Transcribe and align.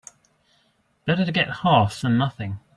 Better 1.05 1.25
to 1.25 1.31
get 1.31 1.57
half 1.57 2.01
than 2.01 2.17
nothing. 2.17 2.57